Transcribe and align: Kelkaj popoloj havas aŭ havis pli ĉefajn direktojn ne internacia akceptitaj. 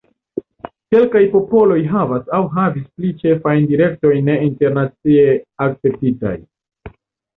Kelkaj 0.95 1.21
popoloj 1.33 1.77
havas 1.91 2.31
aŭ 2.39 2.41
havis 2.57 2.87
pli 2.95 3.11
ĉefajn 3.19 3.69
direktojn 3.75 4.27
ne 4.33 4.39
internacia 4.49 5.37
akceptitaj. 5.67 6.35